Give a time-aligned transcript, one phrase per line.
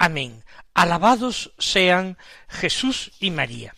[0.00, 0.44] Amén.
[0.74, 3.74] Alabados sean Jesús y María.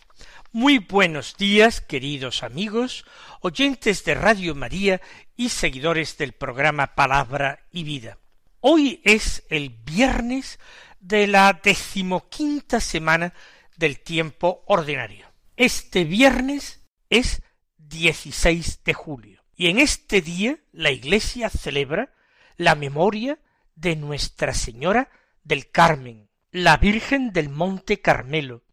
[0.51, 3.05] Muy buenos días, queridos amigos,
[3.39, 5.01] oyentes de Radio María
[5.35, 8.19] y seguidores del programa Palabra y Vida.
[8.59, 10.59] Hoy es el viernes
[10.99, 13.33] de la decimoquinta semana
[13.75, 15.25] del tiempo ordinario.
[15.55, 17.41] Este viernes es
[17.79, 19.43] 16 de julio.
[19.55, 22.13] Y en este día la Iglesia celebra
[22.57, 23.39] la memoria
[23.73, 25.09] de Nuestra Señora
[25.43, 28.63] del Carmen, la Virgen del Monte Carmelo.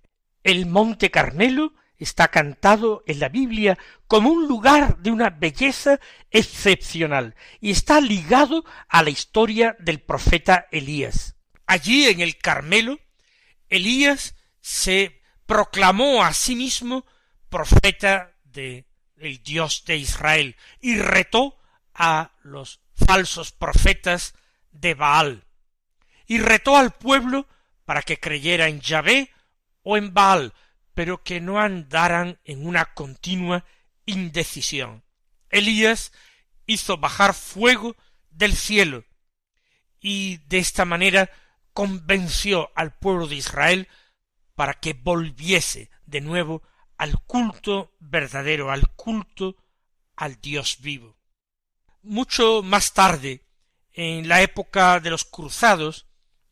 [0.42, 5.98] El Monte Carmelo está cantado en la Biblia como un lugar de una belleza
[6.30, 11.36] excepcional y está ligado a la historia del profeta Elías.
[11.66, 12.98] Allí en el Carmelo,
[13.68, 17.04] Elías se proclamó a sí mismo
[17.48, 18.88] profeta de
[19.20, 21.58] el Dios de Israel, y retó
[21.94, 24.34] a los falsos profetas
[24.70, 25.44] de Baal,
[26.28, 27.48] y retó al pueblo
[27.84, 29.32] para que creyera en Yahvé
[29.82, 30.52] o en Baal,
[30.94, 33.64] pero que no andaran en una continua
[34.04, 35.02] indecisión.
[35.48, 36.12] Elías
[36.66, 37.96] hizo bajar fuego
[38.30, 39.04] del cielo,
[40.00, 41.30] y de esta manera
[41.72, 43.88] convenció al pueblo de Israel
[44.54, 46.62] para que volviese de nuevo
[46.98, 49.56] al culto verdadero, al culto
[50.14, 51.16] al Dios vivo.
[52.02, 53.46] Mucho más tarde,
[53.92, 56.07] en la época de los cruzados,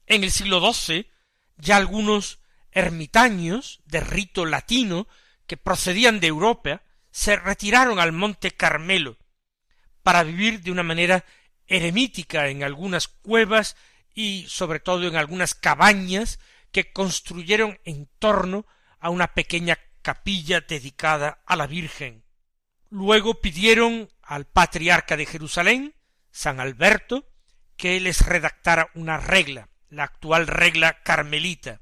[0.06, 1.10] en el siglo XII,
[1.56, 2.40] ya algunos
[2.70, 5.08] ermitaños de rito latino
[5.46, 9.16] que procedían de Europa se retiraron al monte Carmelo
[10.02, 11.24] para vivir de una manera
[11.66, 13.76] eremítica en algunas cuevas
[14.14, 16.38] y sobre todo en algunas cabañas
[16.70, 18.66] que construyeron en torno
[18.98, 22.24] a una pequeña capilla dedicada a la Virgen.
[22.90, 25.94] Luego pidieron al patriarca de Jerusalén,
[26.30, 27.28] San Alberto,
[27.76, 31.80] que les redactara una regla, la actual regla carmelita.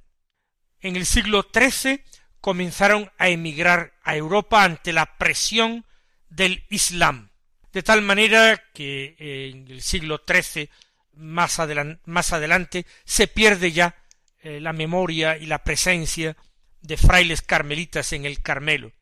[0.81, 2.03] En el siglo XIII
[2.41, 5.87] comenzaron a emigrar a Europa ante la presión
[6.29, 7.31] del Islam,
[7.73, 10.69] de tal manera que en el siglo XIII
[11.17, 11.59] más,
[12.05, 13.97] más adelante se pierde ya
[14.41, 16.37] eh, la memoria y la presencia
[16.83, 18.93] de frailes carmelitas en el Carmelo.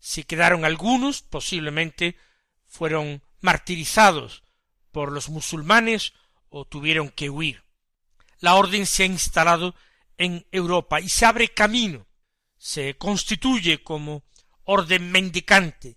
[0.00, 2.16] Si quedaron algunos, posiblemente
[2.66, 4.42] fueron martirizados
[4.90, 6.12] por los musulmanes
[6.48, 7.62] o tuvieron que huir.
[8.40, 9.74] La orden se ha instalado
[10.18, 12.06] en Europa y se abre camino,
[12.58, 14.24] se constituye como
[14.64, 15.96] orden mendicante,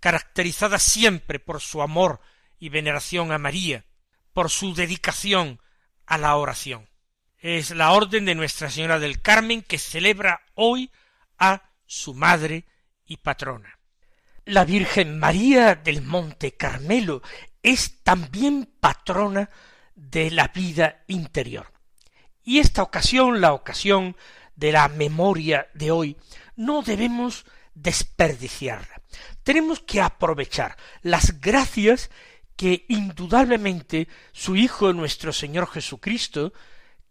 [0.00, 2.20] caracterizada siempre por su amor
[2.58, 3.86] y veneración a María,
[4.32, 5.60] por su dedicación
[6.06, 6.92] a la oración
[7.42, 10.92] es la orden de Nuestra Señora del Carmen que celebra hoy
[11.38, 12.64] a su madre
[13.04, 13.80] y patrona.
[14.44, 17.20] La Virgen María del Monte Carmelo
[17.60, 19.50] es también patrona
[19.96, 21.71] de la vida interior.
[22.44, 24.16] Y esta ocasión, la ocasión
[24.56, 26.16] de la memoria de hoy,
[26.56, 27.44] no debemos
[27.74, 29.00] desperdiciarla.
[29.42, 32.10] Tenemos que aprovechar las gracias
[32.56, 36.52] que indudablemente su Hijo nuestro Señor Jesucristo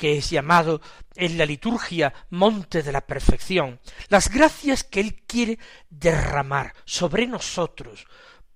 [0.01, 0.81] que es llamado
[1.13, 5.59] en la liturgia monte de la perfección, las gracias que Él quiere
[5.91, 8.07] derramar sobre nosotros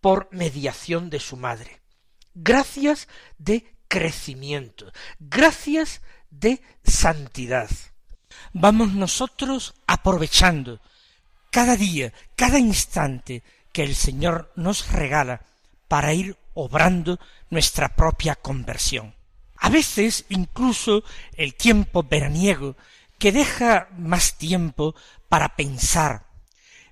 [0.01, 1.81] por mediación de su Madre.
[2.33, 3.07] Gracias
[3.37, 6.01] de crecimiento, gracias
[6.39, 7.69] de santidad.
[8.53, 10.79] Vamos nosotros aprovechando
[11.51, 15.41] cada día, cada instante que el Señor nos regala
[15.87, 19.13] para ir obrando nuestra propia conversión.
[19.57, 21.03] A veces incluso
[21.35, 22.75] el tiempo veraniego,
[23.17, 24.95] que deja más tiempo
[25.29, 26.25] para pensar,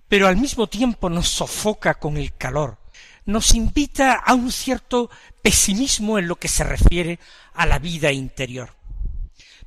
[0.07, 2.77] pero al mismo tiempo nos sofoca con el calor,
[3.25, 5.09] nos invita a un cierto
[5.41, 7.19] pesimismo en lo que se refiere
[7.53, 8.73] a la vida interior.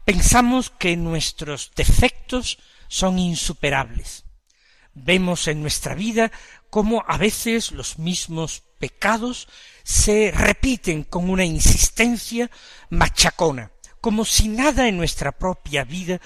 [0.07, 4.25] Pensamos que nuestros defectos son insuperables.
[4.95, 6.31] Vemos en nuestra vida
[6.71, 9.49] cómo a veces los mismos pecados
[9.83, 12.53] se repiten con una insistencia
[12.89, 16.21] machacona, como si nada en nuestra propia vida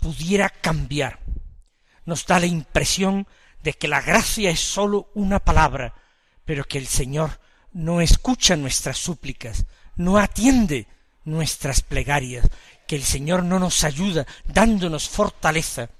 [0.00, 1.20] pudiera cambiar.
[2.06, 3.28] Nos da la impresión
[3.62, 5.94] de que la gracia es sólo una palabra,
[6.46, 7.42] pero que el Señor
[7.74, 9.66] no escucha nuestras súplicas,
[9.96, 10.88] no atiende
[11.24, 12.48] nuestras plegarias,
[12.88, 15.90] que el Señor no nos ayuda dándonos fortaleza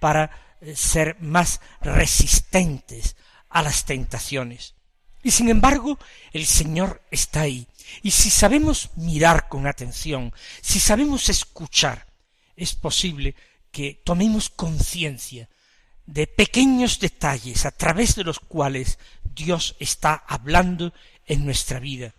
[0.00, 3.16] para eh, ser más resistentes
[3.48, 4.74] a las tentaciones.
[5.22, 5.98] Y sin embargo,
[6.32, 7.66] el Señor está ahí.
[8.02, 12.06] Y si sabemos mirar con atención, si sabemos escuchar,
[12.56, 13.36] es posible
[13.70, 15.48] que tomemos conciencia
[16.06, 20.92] de pequeños detalles a través de los cuales Dios está hablando
[21.24, 22.14] en nuestra vida.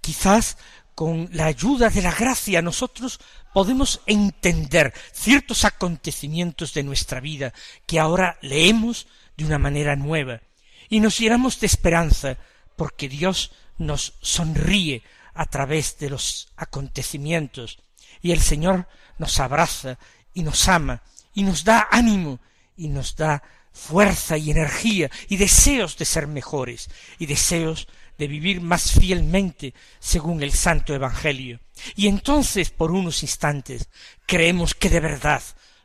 [0.00, 0.56] Quizás
[0.94, 3.20] con la ayuda de la gracia nosotros
[3.52, 7.52] podemos entender ciertos acontecimientos de nuestra vida
[7.86, 9.06] que ahora leemos
[9.36, 10.40] de una manera nueva
[10.88, 12.36] y nos llenamos de esperanza
[12.76, 15.02] porque Dios nos sonríe
[15.34, 17.78] a través de los acontecimientos
[18.22, 18.86] y el Señor
[19.18, 19.98] nos abraza
[20.32, 21.02] y nos ama
[21.34, 22.38] y nos da ánimo
[22.76, 23.42] y nos da
[23.74, 26.88] fuerza y energía y deseos de ser mejores
[27.18, 31.60] y deseos de vivir más fielmente según el Santo Evangelio.
[31.96, 33.90] Y entonces, por unos instantes,
[34.26, 35.42] creemos que de verdad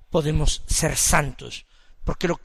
[0.10, 1.66] podemos ser santos,
[2.06, 2.40] porque lo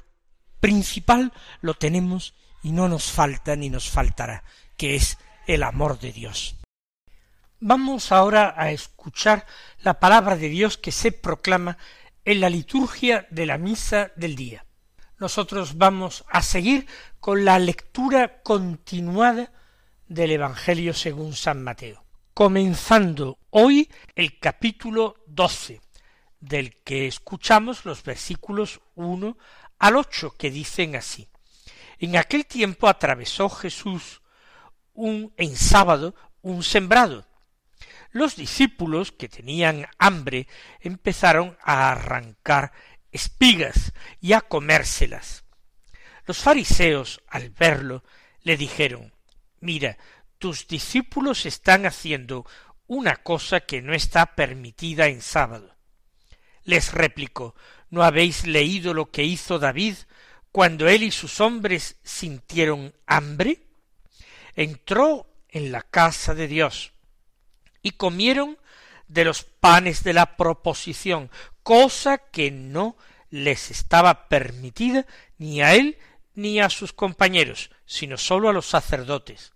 [0.60, 4.42] principal lo tenemos y no nos falta ni nos faltará,
[4.78, 6.56] que es el amor de Dios.
[7.60, 9.46] Vamos ahora a escuchar
[9.80, 11.76] la palabra de Dios que se proclama
[12.24, 14.64] en la liturgia de la misa del día.
[15.24, 16.86] Nosotros vamos a seguir
[17.18, 19.50] con la lectura continuada
[20.06, 22.04] del Evangelio según San Mateo,
[22.34, 25.80] comenzando hoy el capítulo doce,
[26.40, 29.38] del que escuchamos los versículos uno
[29.78, 31.26] al ocho, que dicen así.
[31.98, 34.20] En aquel tiempo atravesó Jesús
[34.92, 37.26] un en sábado un sembrado.
[38.10, 40.48] Los discípulos que tenían hambre
[40.80, 42.72] empezaron a arrancar
[43.14, 45.44] espigas y a comérselas.
[46.26, 48.04] Los fariseos, al verlo,
[48.42, 49.14] le dijeron
[49.60, 49.96] Mira,
[50.38, 52.44] tus discípulos están haciendo
[52.86, 55.74] una cosa que no está permitida en sábado.
[56.64, 57.54] Les replicó
[57.88, 59.94] ¿No habéis leído lo que hizo David
[60.50, 63.62] cuando él y sus hombres sintieron hambre?
[64.56, 66.92] Entró en la casa de Dios
[67.80, 68.58] y comieron
[69.08, 71.30] de los panes de la proposición,
[71.62, 72.96] cosa que no
[73.30, 75.06] les estaba permitida
[75.38, 75.98] ni a él
[76.34, 79.52] ni a sus compañeros, sino sólo a los sacerdotes.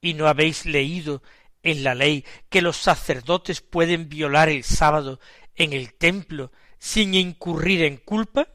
[0.00, 1.22] ¿Y no habéis leído
[1.62, 5.20] en la ley que los sacerdotes pueden violar el sábado
[5.56, 8.48] en el templo sin incurrir en culpa?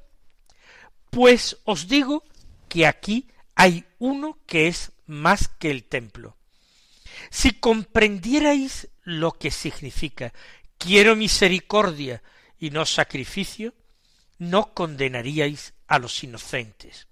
[1.10, 2.24] Pues os digo
[2.70, 6.38] que aquí hay uno que es más que el templo.
[7.30, 10.34] Si comprendierais lo que significa
[10.78, 12.22] quiero misericordia
[12.58, 13.74] y no sacrificio,
[14.38, 17.08] no condenaríais a los inocentes.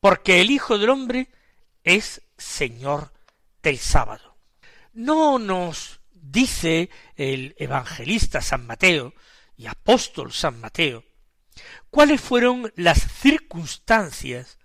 [0.00, 1.28] Porque el Hijo del hombre
[1.82, 3.12] es Señor
[3.62, 4.36] del sábado.
[4.92, 9.14] No nos dice el evangelista San Mateo
[9.56, 11.04] y apóstol San Mateo
[11.90, 14.58] cuáles fueron las circunstancias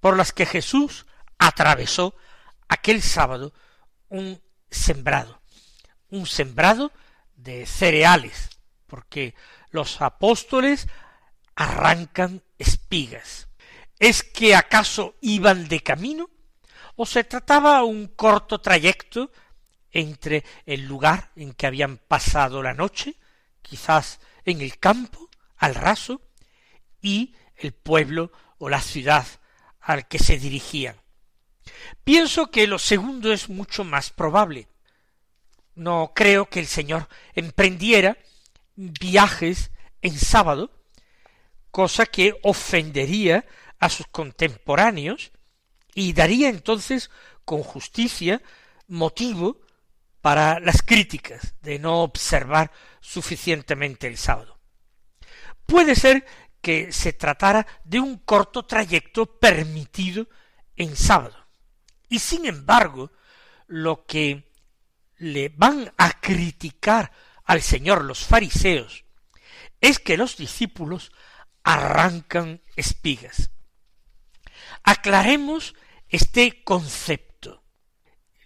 [0.00, 1.06] por las que Jesús
[1.38, 2.14] atravesó
[2.68, 3.54] aquel sábado
[4.08, 5.40] un sembrado,
[6.10, 6.92] un sembrado
[7.34, 8.50] de cereales,
[8.86, 9.34] porque
[9.70, 10.88] los apóstoles
[11.54, 13.48] arrancan espigas.
[13.98, 16.28] ¿Es que acaso iban de camino?
[16.96, 19.30] o se trataba un corto trayecto
[19.92, 23.16] entre el lugar en que habían pasado la noche,
[23.62, 26.22] quizás en el campo, al raso,
[27.00, 29.26] y el pueblo o la ciudad
[29.80, 30.96] al que se dirigían.
[32.02, 34.68] Pienso que lo segundo es mucho más probable.
[35.76, 38.18] No creo que el Señor emprendiera
[38.74, 39.70] viajes
[40.02, 40.70] en sábado,
[41.70, 43.44] cosa que ofendería
[43.78, 45.32] a sus contemporáneos
[45.94, 47.10] y daría entonces
[47.44, 48.42] con justicia
[48.88, 49.60] motivo
[50.22, 54.58] para las críticas de no observar suficientemente el sábado.
[55.66, 56.24] Puede ser
[56.60, 60.26] que se tratara de un corto trayecto permitido
[60.74, 61.36] en sábado.
[62.08, 63.12] Y sin embargo,
[63.66, 64.45] lo que
[65.18, 67.12] le van a criticar
[67.44, 69.06] al Señor los fariseos
[69.80, 71.12] es que los discípulos
[71.62, 73.50] arrancan espigas.
[74.82, 75.74] Aclaremos
[76.08, 77.62] este concepto.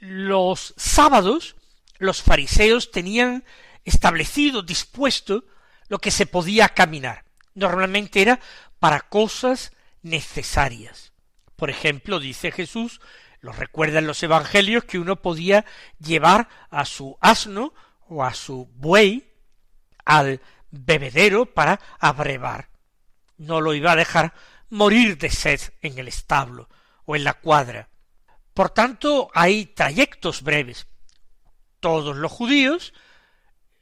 [0.00, 1.56] Los sábados
[1.98, 3.44] los fariseos tenían
[3.84, 5.44] establecido, dispuesto,
[5.88, 7.24] lo que se podía caminar.
[7.54, 8.40] Normalmente era
[8.78, 9.72] para cosas
[10.02, 11.12] necesarias.
[11.56, 13.00] Por ejemplo, dice Jesús,
[13.40, 15.64] lo recuerdan los evangelios, que uno podía
[15.98, 17.72] llevar a su asno
[18.08, 19.32] o a su buey
[20.04, 22.68] al bebedero para abrevar.
[23.36, 24.34] No lo iba a dejar
[24.68, 26.68] morir de sed en el establo,
[27.06, 27.88] en la cuadra.
[28.54, 30.86] Por tanto, hay trayectos breves.
[31.80, 32.92] Todos los judíos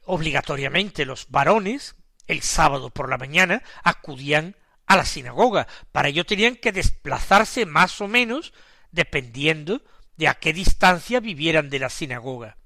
[0.09, 4.55] obligatoriamente los varones, el sábado por la mañana, acudían
[4.87, 5.67] a la sinagoga.
[5.91, 8.53] Para ello tenían que desplazarse más o menos
[8.91, 9.81] dependiendo
[10.17, 12.57] de a qué distancia vivieran de la sinagoga.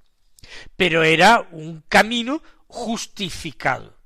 [0.76, 3.98] Pero era un camino justificado.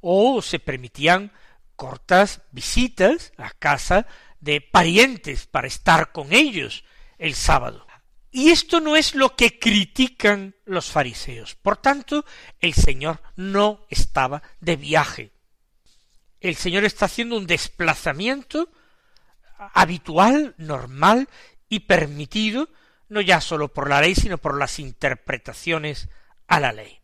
[0.00, 1.32] O se permitían
[1.76, 4.06] cortas visitas a casa
[4.40, 6.84] de parientes para estar con ellos
[7.18, 7.86] el sábado.
[8.30, 11.54] Y esto no es lo que critican los fariseos.
[11.54, 12.24] Por tanto,
[12.60, 15.32] el Señor no estaba de viaje.
[16.40, 18.70] El Señor está haciendo un desplazamiento
[19.72, 21.28] habitual, normal
[21.74, 22.68] y permitido,
[23.08, 26.08] no ya sólo por la ley, sino por las interpretaciones
[26.46, 27.00] a la ley.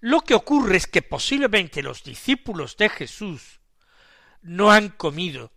[0.00, 3.60] Lo que ocurre es que posiblemente los discípulos de Jesús
[4.40, 5.52] no han comido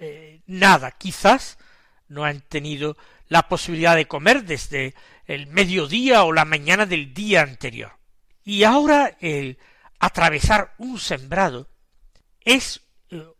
[0.00, 1.56] eh, nada, quizás
[2.08, 2.96] no han tenido
[3.28, 4.94] la posibilidad de comer desde
[5.26, 7.92] el mediodía o la mañana del día anterior.
[8.44, 9.58] Y ahora el
[10.00, 11.68] atravesar un sembrado
[12.40, 12.80] es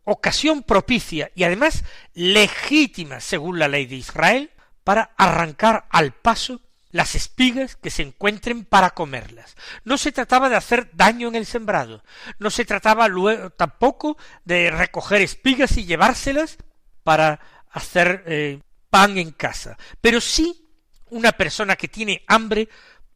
[0.03, 4.51] ocasión propicia y además legítima según la ley de Israel
[4.83, 6.61] para arrancar al paso
[6.91, 9.55] las espigas que se encuentren para comerlas.
[9.83, 12.03] No se trataba de hacer daño en el sembrado,
[12.37, 16.57] no se trataba luego tampoco de recoger espigas y llevárselas
[17.03, 17.39] para
[17.71, 20.69] hacer eh, pan en casa, pero sí
[21.09, 22.69] una persona que tiene hambre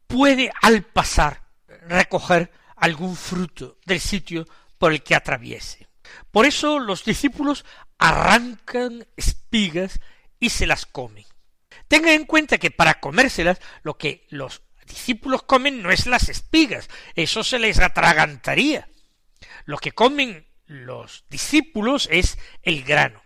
[0.08, 1.42] puede al pasar
[1.88, 4.44] recoger algún fruto del sitio
[4.78, 5.87] por el que atraviese.
[6.30, 7.64] Por eso los discípulos
[7.98, 10.00] arrancan espigas
[10.38, 11.24] y se las comen.
[11.88, 16.88] Tengan en cuenta que para comérselas lo que los discípulos comen no es las espigas,
[17.14, 18.88] eso se les atragantaría.
[19.64, 23.22] Lo que comen los discípulos es el grano.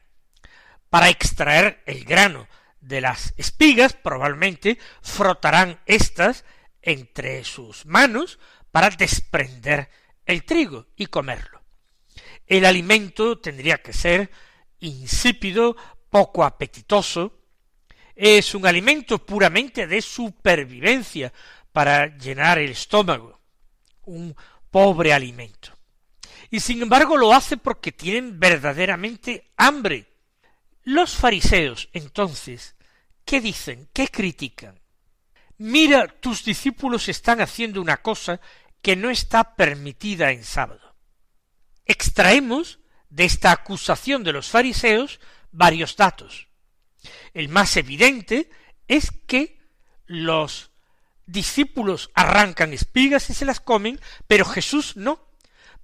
[0.91, 2.49] Para extraer el grano
[2.81, 6.45] de las espigas probablemente frotarán éstas
[6.83, 8.39] entre sus manos
[8.71, 9.89] para desprender
[10.27, 11.62] el trigo y comerlo.
[12.53, 14.31] El alimento tendría que ser
[14.81, 15.75] insípido,
[16.11, 17.41] poco apetitoso,
[18.15, 21.33] es un alimento puramente de supervivencia
[21.73, 23.41] para llenar el estómago,
[24.05, 24.37] un
[24.71, 25.71] pobre alimento.
[26.51, 30.13] Y sin embargo lo hace porque tienen verdaderamente hambre.
[30.83, 32.77] Los fariseos, entonces,
[33.25, 33.89] ¿qué dicen?
[33.95, 34.79] ¿Qué critican?
[35.57, 38.43] Mira, tus discípulos están haciendo una cosa
[38.83, 40.82] que no está permitida en sábado.
[41.87, 42.79] Extraemos
[43.11, 45.21] de esta acusación de los fariseos
[45.51, 46.49] varios datos.
[47.35, 48.51] El más evidente
[48.89, 49.59] es que
[50.07, 50.71] los
[51.27, 55.21] discípulos arrancan espigas y se las comen, pero Jesús no.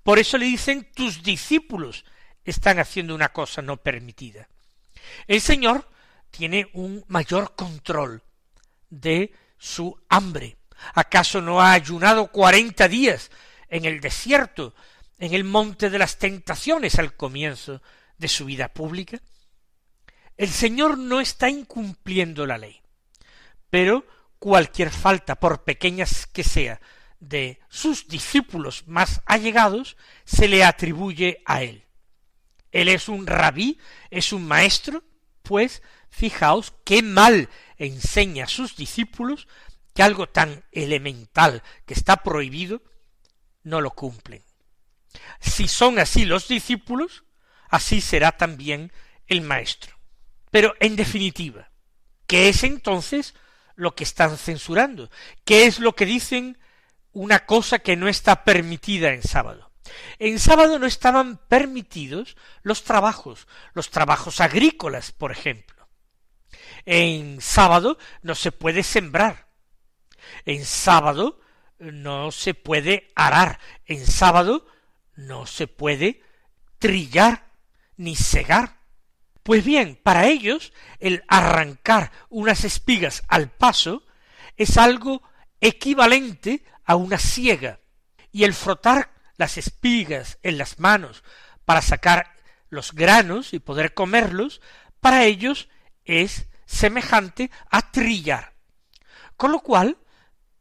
[0.03, 2.05] Por eso le dicen tus discípulos
[2.45, 4.49] están haciendo una cosa no permitida.
[5.27, 5.89] El Señor
[6.31, 8.23] tiene un mayor control
[8.91, 10.57] de su hambre.
[10.95, 13.31] ¿Acaso no ha ayunado cuarenta días
[13.69, 14.75] en el desierto,
[15.19, 17.83] en el monte de las tentaciones al comienzo
[18.17, 19.21] de su vida pública?
[20.37, 22.81] El Señor no está incumpliendo la ley,
[23.71, 24.07] pero
[24.39, 26.81] cualquier falta, por pequeñas que sea,
[27.21, 31.85] de sus discípulos más allegados, se le atribuye a él.
[32.71, 33.79] Él es un rabí,
[34.11, 35.03] es un maestro,
[35.43, 39.49] pues fijaos qué mal enseña a sus discípulos
[39.95, 42.83] que algo tan elemental que está prohibido
[43.65, 44.45] no lo cumplen.
[45.41, 47.25] Si son así los discípulos,
[47.69, 48.93] así será también
[49.27, 49.97] el maestro.
[50.51, 51.71] Pero, en definitiva,
[52.27, 53.35] ¿qué es entonces
[53.77, 55.11] lo que están censurando?
[55.45, 56.59] ¿Qué es lo que dicen
[57.13, 59.71] una cosa que no está permitida en sábado?
[60.19, 65.89] En sábado no estaban permitidos los trabajos, los trabajos agrícolas, por ejemplo.
[66.85, 69.49] En sábado no se puede sembrar.
[70.45, 71.41] En sábado
[71.79, 73.59] no se puede arar.
[73.87, 74.67] En sábado
[75.19, 76.23] no se puede
[76.79, 77.51] trillar
[77.97, 78.79] ni segar.
[79.43, 84.05] Pues bien, para ellos el arrancar unas espigas al paso
[84.57, 85.23] es algo
[85.61, 87.81] equivalente a una siega,
[88.31, 91.25] y el frotar las espigas en las manos
[91.65, 92.37] para sacar
[92.71, 94.61] los granos y poder comerlos,
[95.01, 95.69] para ellos
[96.05, 98.55] es semejante a trillar.
[99.37, 99.99] Con lo cual,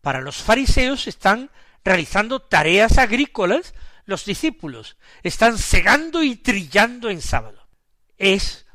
[0.01, 1.51] para los fariseos están
[1.83, 3.73] realizando tareas agrícolas
[4.07, 7.67] los discípulos, están segando y trillando en sábado.
[8.17, 8.65] Es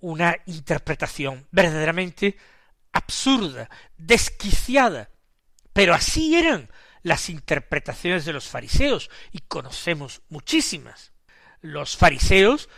[0.00, 2.36] una interpretación verdaderamente
[2.92, 5.08] absurda, desquiciada.
[5.72, 6.68] Pero así eran
[7.02, 11.12] las interpretaciones de los fariseos, y conocemos muchísimas.
[11.60, 12.68] Los fariseos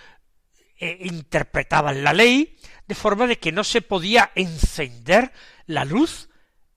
[0.79, 5.33] eh, interpretaban la ley de forma de que no se podía encender
[5.65, 6.29] la luz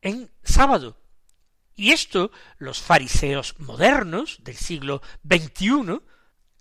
[0.02, 0.98] en sábado.
[1.76, 6.02] Y esto los fariseos modernos del siglo XXI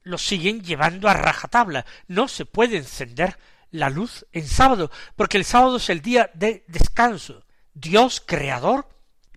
[0.02, 1.86] lo siguen llevando a rajatabla.
[2.08, 3.38] No se puede encender
[3.70, 7.44] la luz en sábado, porque el sábado es el día de descanso.
[7.72, 8.88] Dios, creador,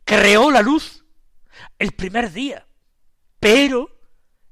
[0.03, 1.05] creó la luz
[1.79, 2.67] el primer día,
[3.39, 3.89] pero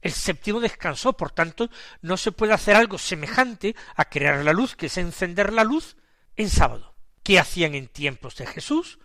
[0.01, 1.69] el séptimo descansó, por tanto,
[2.01, 5.97] no se puede hacer algo semejante a crear la luz, que es encender la luz,
[6.35, 6.95] en sábado.
[7.23, 8.99] ¿Qué hacían en tiempos de Jesús?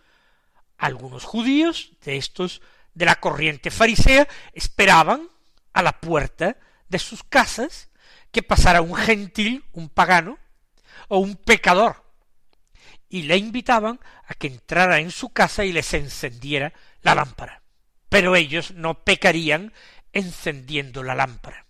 [0.81, 2.59] Algunos judíos de estos
[2.95, 5.29] de la corriente farisea esperaban
[5.73, 6.57] a la puerta
[6.89, 7.91] de sus casas
[8.31, 10.39] que pasara un gentil, un pagano
[11.07, 12.03] o un pecador,
[13.09, 16.73] y le invitaban a que entrara en su casa y les encendiera
[17.03, 17.61] la lámpara.
[18.09, 19.73] Pero ellos no pecarían
[20.13, 21.67] encendiendo la lámpara.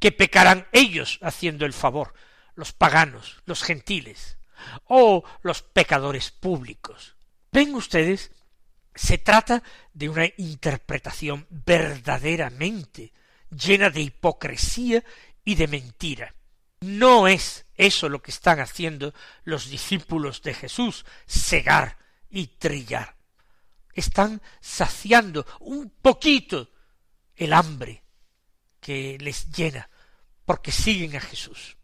[0.00, 2.12] Que pecarán ellos haciendo el favor,
[2.56, 4.36] los paganos, los gentiles,
[4.86, 7.15] o los pecadores públicos.
[7.52, 8.30] Ven ustedes,
[8.94, 9.62] se trata
[9.92, 13.12] de una interpretación verdaderamente
[13.50, 15.04] llena de hipocresía
[15.44, 16.34] y de mentira.
[16.80, 21.98] No es eso lo que están haciendo los discípulos de Jesús, cegar
[22.28, 23.16] y trillar.
[23.92, 26.70] Están saciando un poquito
[27.34, 28.02] el hambre
[28.80, 29.88] que les llena,
[30.44, 31.76] porque siguen a Jesús.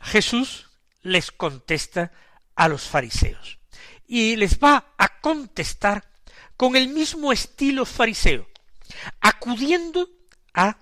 [0.00, 0.68] Jesús
[1.02, 2.12] les contesta
[2.54, 3.59] a los fariseos
[4.12, 6.04] y les va a contestar
[6.56, 8.48] con el mismo estilo fariseo,
[9.20, 10.10] acudiendo
[10.52, 10.78] a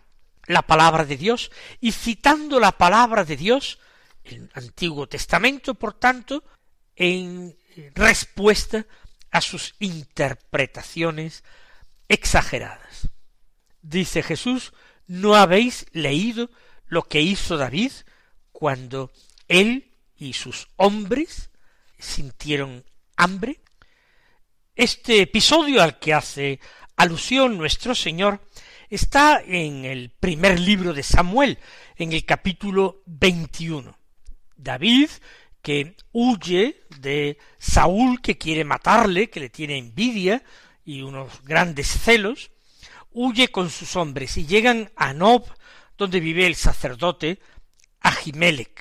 [0.46, 3.80] la palabra de Dios y citando la palabra de Dios,
[4.24, 6.42] el Antiguo Testamento, por tanto,
[6.96, 7.54] en
[7.94, 8.86] respuesta
[9.30, 11.44] a sus interpretaciones
[12.08, 13.10] exageradas.
[13.82, 14.72] Dice Jesús,
[15.06, 16.48] ¿no habéis leído
[16.86, 17.92] lo que hizo David
[18.52, 19.12] cuando
[19.48, 21.50] él y sus hombres
[21.98, 22.84] sintieron
[23.18, 23.60] hambre?
[24.74, 26.60] Este episodio al que hace
[26.96, 28.40] alusión nuestro Señor
[28.88, 31.58] está en el primer libro de Samuel,
[31.96, 33.98] en el capítulo 21.
[34.56, 35.10] David,
[35.60, 40.42] que huye de Saúl, que quiere matarle, que le tiene envidia
[40.84, 42.52] y unos grandes celos,
[43.10, 45.44] huye con sus hombres y llegan a Nob,
[45.96, 47.40] donde vive el sacerdote
[48.00, 48.80] Ahimelech.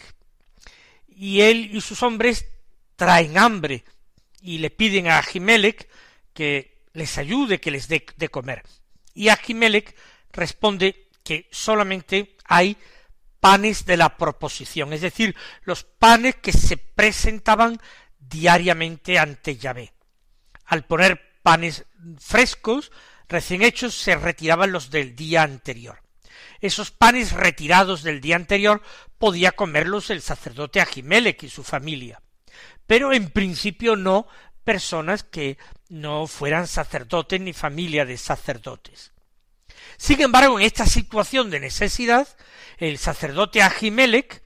[1.07, 2.45] Y él y sus hombres
[2.95, 3.83] traen hambre
[4.41, 5.87] y le piden a Ahimelech
[6.33, 8.63] que les ayude, que les dé de comer.
[9.13, 9.95] Y Ahimelech
[10.31, 12.77] responde que solamente hay
[13.39, 17.79] panes de la proposición, es decir, los panes que se presentaban
[18.19, 19.93] diariamente ante Yahvé.
[20.65, 21.85] Al poner panes
[22.19, 22.91] frescos,
[23.27, 26.01] recién hechos, se retiraban los del día anterior.
[26.59, 28.81] Esos panes retirados del día anterior
[29.17, 32.21] podía comerlos el sacerdote Ahimelech y su familia,
[32.87, 34.27] pero en principio no
[34.63, 35.57] personas que
[35.89, 39.13] no fueran sacerdotes ni familia de sacerdotes.
[39.97, 42.27] Sin embargo, en esta situación de necesidad,
[42.77, 44.43] el sacerdote Ahimelech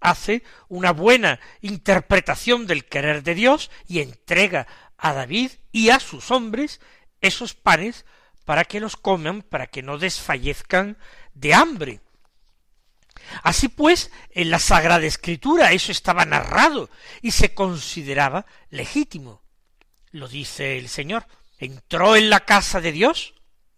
[0.00, 6.30] hace una buena interpretación del querer de Dios y entrega a David y a sus
[6.30, 6.80] hombres
[7.20, 8.04] esos panes
[8.44, 10.98] para que los coman, para que no desfallezcan
[11.34, 12.00] de hambre.
[13.42, 19.42] Así pues, en la Sagrada Escritura eso estaba narrado y se consideraba legítimo.
[20.10, 21.26] Lo dice el Señor.
[21.58, 23.34] Entró en la casa de Dios,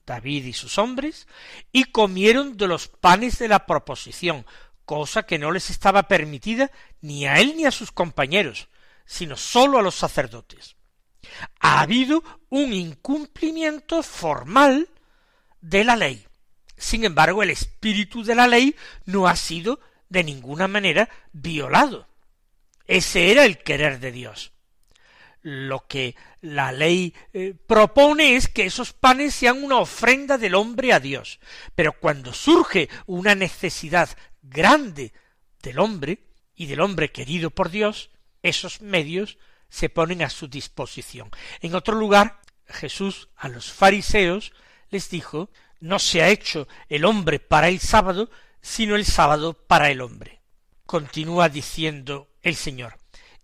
[0.07, 1.29] David y sus hombres,
[1.71, 4.47] y comieron de los panes de la proposición,
[4.85, 8.69] cosa que no les estaba permitida ni a él ni a sus compañeros,
[9.05, 10.77] sino sólo a los sacerdotes
[11.61, 14.89] ha habido un incumplimiento formal
[15.61, 16.27] de la ley.
[16.77, 22.09] Sin embargo, el espíritu de la ley no ha sido de ninguna manera violado.
[22.87, 24.53] Ese era el querer de Dios.
[25.43, 30.93] Lo que la ley eh, propone es que esos panes sean una ofrenda del hombre
[30.93, 31.39] a Dios.
[31.75, 34.09] Pero cuando surge una necesidad
[34.43, 35.13] grande
[35.63, 36.21] del hombre
[36.55, 38.11] y del hombre querido por Dios,
[38.43, 41.31] esos medios se ponen a su disposición.
[41.61, 44.53] En otro lugar, Jesús a los fariseos
[44.91, 45.51] les dijo,
[45.85, 48.31] no se ha hecho el hombre para el sábado,
[48.62, 50.40] sino el sábado para el hombre.
[50.87, 52.97] Continúa diciendo el Señor,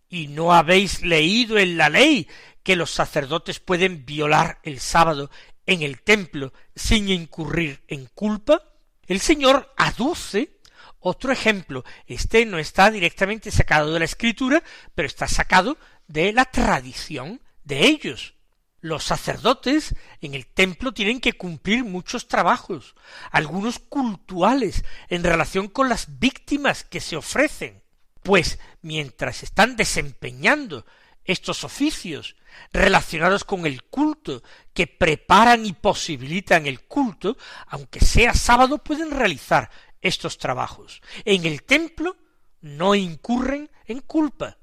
[0.09, 2.27] ¿y no habéis leído en la ley
[2.63, 5.31] que los sacerdotes pueden violar el sábado
[5.67, 8.63] en el templo sin incurrir en culpa?
[9.07, 10.61] El Señor aduce
[10.99, 11.85] otro ejemplo.
[12.07, 14.63] Este no está directamente sacado de la escritura,
[14.95, 15.77] pero está sacado
[16.09, 18.33] de la tradición de ellos.
[18.81, 22.95] Los sacerdotes en el templo tienen que cumplir muchos trabajos,
[23.31, 27.83] algunos cultuales, en relación con las víctimas que se ofrecen,
[28.23, 30.87] pues mientras están desempeñando
[31.25, 32.37] estos oficios
[32.73, 39.71] relacionados con el culto, que preparan y posibilitan el culto, aunque sea sábado, pueden realizar
[40.01, 41.03] estos trabajos.
[41.25, 42.17] En el templo
[42.63, 44.57] no incurren en culpa,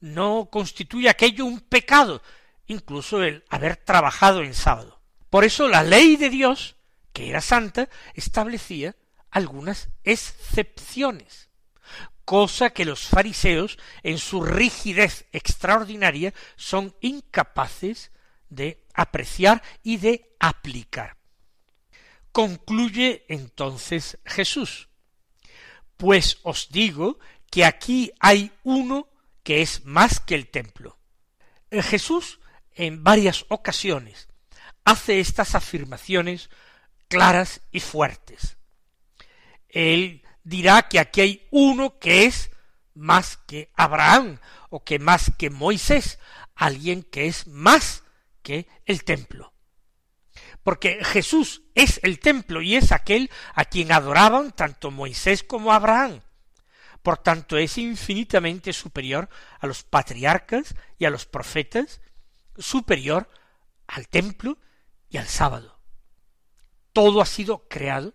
[0.00, 2.22] no constituye aquello un pecado,
[2.70, 5.00] incluso el haber trabajado en sábado.
[5.28, 6.76] Por eso la ley de Dios,
[7.12, 8.96] que era santa, establecía
[9.30, 11.50] algunas excepciones
[12.30, 18.12] cosa que los fariseos, en su rigidez extraordinaria, son incapaces
[18.48, 21.16] de apreciar y de aplicar.
[22.30, 24.88] Concluye entonces Jesús,
[25.96, 27.18] pues os digo
[27.50, 29.08] que aquí hay uno
[29.42, 30.98] que es más que el templo.
[31.72, 32.38] Jesús
[32.74, 34.28] en varias ocasiones
[34.84, 36.50] hace estas afirmaciones
[37.08, 38.56] claras y fuertes.
[39.68, 42.50] Él dirá que aquí hay uno que es
[42.94, 46.18] más que Abraham o que más que Moisés,
[46.54, 48.04] alguien que es más
[48.42, 49.52] que el templo.
[50.62, 56.20] Porque Jesús es el templo y es aquel a quien adoraban tanto Moisés como Abraham.
[57.02, 62.02] Por tanto, es infinitamente superior a los patriarcas y a los profetas,
[62.60, 63.28] superior
[63.86, 64.58] al templo
[65.08, 65.80] y al sábado.
[66.92, 68.14] Todo ha sido creado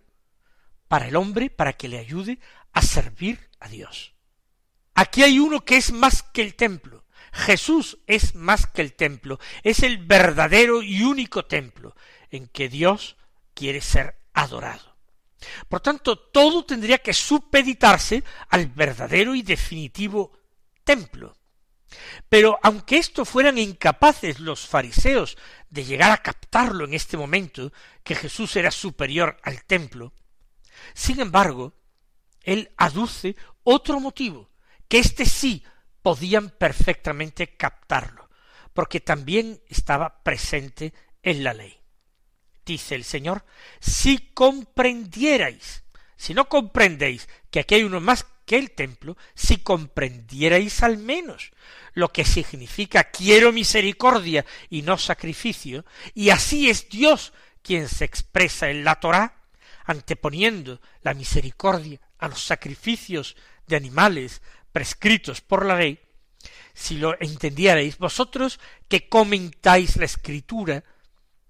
[0.88, 2.38] para el hombre, para que le ayude
[2.72, 4.14] a servir a Dios.
[4.94, 7.04] Aquí hay uno que es más que el templo.
[7.32, 11.94] Jesús es más que el templo, es el verdadero y único templo
[12.30, 13.16] en que Dios
[13.52, 14.96] quiere ser adorado.
[15.68, 20.32] Por tanto, todo tendría que supeditarse al verdadero y definitivo
[20.82, 21.36] templo.
[22.28, 25.36] Pero aunque esto fueran incapaces los fariseos
[25.70, 30.12] de llegar a captarlo en este momento, que Jesús era superior al templo,
[30.94, 31.74] sin embargo,
[32.42, 34.50] él aduce otro motivo,
[34.88, 35.64] que éste sí
[36.02, 38.30] podían perfectamente captarlo,
[38.72, 41.80] porque también estaba presente en la ley.
[42.64, 43.44] Dice el Señor,
[43.80, 45.84] si comprendierais,
[46.16, 51.50] si no comprendéis que aquí hay uno más que el templo, si comprendierais al menos
[51.92, 58.70] lo que significa quiero misericordia y no sacrificio, y así es Dios quien se expresa
[58.70, 59.42] en la Torá,
[59.84, 64.40] anteponiendo la misericordia a los sacrificios de animales
[64.72, 66.00] prescritos por la ley,
[66.74, 70.84] si lo entendierais vosotros que comentáis la escritura,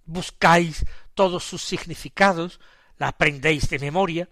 [0.05, 2.61] buscáis todos sus significados,
[2.97, 4.29] la aprendéis de memoria,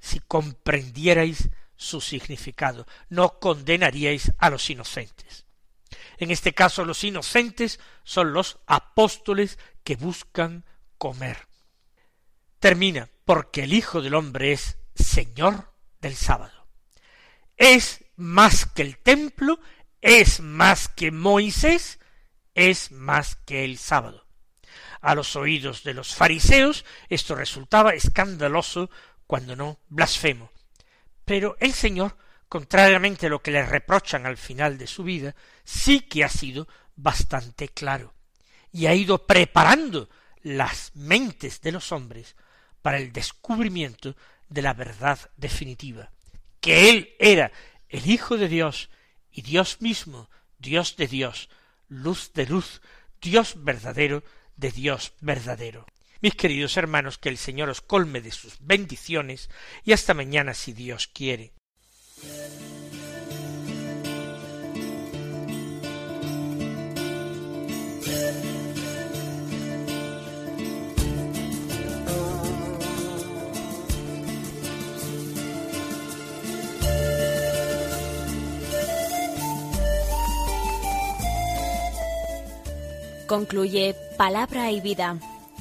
[0.00, 5.46] si comprendierais su significado, no condenaríais a los inocentes.
[6.18, 10.66] En este caso los inocentes son los apóstoles que buscan
[10.98, 11.48] comer
[12.58, 16.66] termina porque el Hijo del Hombre es Señor del sábado.
[17.56, 19.60] Es más que el templo,
[20.00, 21.98] es más que Moisés,
[22.54, 24.26] es más que el sábado.
[25.00, 28.90] A los oídos de los fariseos esto resultaba escandaloso,
[29.26, 30.50] cuando no blasfemo.
[31.28, 32.16] Pero el Señor,
[32.48, 36.66] contrariamente a lo que le reprochan al final de su vida, sí que ha sido
[36.96, 38.14] bastante claro,
[38.72, 40.08] y ha ido preparando
[40.42, 42.34] las mentes de los hombres
[42.80, 44.16] para el descubrimiento
[44.48, 46.10] de la verdad definitiva,
[46.60, 47.52] que Él era
[47.90, 48.88] el Hijo de Dios
[49.30, 51.50] y Dios mismo, Dios de Dios,
[51.88, 52.80] luz de luz,
[53.20, 54.24] Dios verdadero
[54.56, 55.84] de Dios verdadero.
[56.20, 59.48] Mis queridos hermanos, que el Señor os colme de sus bendiciones
[59.84, 61.52] y hasta mañana si Dios quiere.
[83.28, 85.20] Concluye Palabra y Vida,